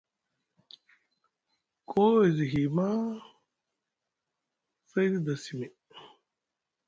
[1.89, 3.03] Koo e zi hiy maa,
[4.89, 5.67] say te da simi.